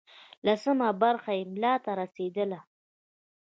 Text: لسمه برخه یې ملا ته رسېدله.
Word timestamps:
لسمه 0.45 0.89
برخه 1.03 1.31
یې 1.37 1.43
ملا 1.53 1.73
ته 1.83 1.91
رسېدله. 2.01 2.59